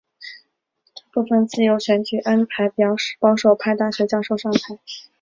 [0.95, 2.71] 其后举行的大部分自由的选举安排
[3.19, 4.79] 保守派大学教授上台。